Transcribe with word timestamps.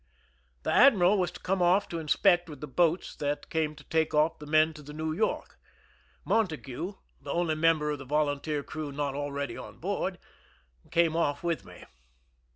The 0.63 0.73
admiral 0.73 1.19
was 1.19 1.29
to 1.29 1.39
come 1.39 1.61
off 1.61 1.87
to 1.89 1.99
inspect 1.99 2.49
with 2.49 2.59
the 2.59 2.65
boats 2.67 3.15
that 3.17 3.51
came 3.51 3.75
to 3.75 3.83
take 3.83 4.15
off 4.15 4.39
the 4.39 4.47
men 4.47 4.73
to 4.73 4.81
the 4.81 4.93
New 4.93 5.13
York. 5.13 5.59
Montague, 6.25 6.95
the 7.21 7.31
only 7.31 7.53
member 7.53 7.91
of 7.91 7.99
the 7.99 8.05
volunteer 8.05 8.63
crew 8.63 8.91
not 8.91 9.13
already 9.13 9.55
on 9.55 9.77
board, 9.77 10.17
came 10.89 11.15
off 11.15 11.43
with 11.43 11.65
me. 11.65 11.85